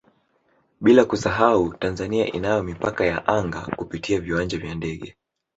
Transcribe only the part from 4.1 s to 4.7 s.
viwanja